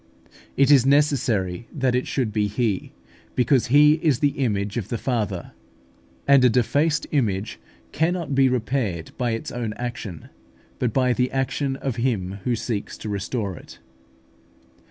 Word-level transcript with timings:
It 0.57 0.71
was 0.71 0.83
necessary 0.83 1.67
that 1.71 1.93
it 1.93 2.07
should 2.07 2.33
be 2.33 2.47
He, 2.47 2.91
because 3.35 3.67
He 3.67 3.99
is 4.01 4.17
the 4.17 4.29
image 4.43 4.75
of 4.75 4.87
the 4.87 4.97
Father; 4.97 5.51
and 6.27 6.43
a 6.43 6.49
defaced 6.49 7.05
image 7.11 7.59
cannot 7.91 8.33
be 8.33 8.49
repaired 8.49 9.11
by 9.19 9.33
its 9.33 9.51
own 9.51 9.73
action, 9.73 10.29
but 10.79 10.91
by 10.91 11.13
the 11.13 11.29
action 11.29 11.75
of 11.75 11.97
him 11.97 12.39
who 12.45 12.55
seeks 12.55 12.97
to 12.97 13.09
restore 13.09 13.55
it. 13.55 13.77